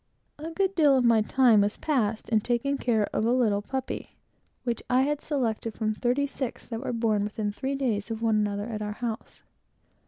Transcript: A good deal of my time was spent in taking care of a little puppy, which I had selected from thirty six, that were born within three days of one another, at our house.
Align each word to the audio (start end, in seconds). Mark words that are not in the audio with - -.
A 0.39 0.49
good 0.49 0.73
deal 0.73 0.97
of 0.97 1.05
my 1.05 1.21
time 1.21 1.61
was 1.61 1.73
spent 1.73 2.27
in 2.29 2.41
taking 2.41 2.75
care 2.79 3.03
of 3.13 3.23
a 3.23 3.31
little 3.31 3.61
puppy, 3.61 4.15
which 4.63 4.81
I 4.89 5.03
had 5.03 5.21
selected 5.21 5.75
from 5.75 5.93
thirty 5.93 6.25
six, 6.25 6.67
that 6.69 6.81
were 6.81 6.91
born 6.91 7.23
within 7.23 7.51
three 7.51 7.75
days 7.75 8.09
of 8.09 8.19
one 8.19 8.37
another, 8.37 8.65
at 8.65 8.81
our 8.81 8.93
house. 8.93 9.43